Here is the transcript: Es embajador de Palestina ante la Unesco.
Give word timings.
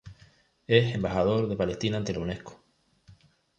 Es 0.65 0.95
embajador 0.95 1.47
de 1.47 1.55
Palestina 1.55 1.97
ante 1.97 2.11
la 2.11 2.21
Unesco. 2.21 2.63